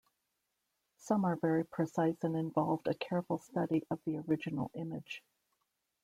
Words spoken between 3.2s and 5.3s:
study of the original image.